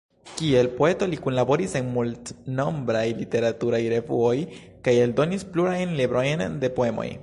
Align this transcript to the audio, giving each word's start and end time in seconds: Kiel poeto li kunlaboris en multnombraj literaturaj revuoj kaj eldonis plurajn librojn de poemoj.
Kiel 0.37 0.69
poeto 0.77 1.07
li 1.11 1.19
kunlaboris 1.25 1.75
en 1.81 1.91
multnombraj 1.97 3.05
literaturaj 3.21 3.83
revuoj 3.95 4.35
kaj 4.89 4.99
eldonis 5.07 5.51
plurajn 5.55 5.99
librojn 6.03 6.49
de 6.65 6.79
poemoj. 6.81 7.11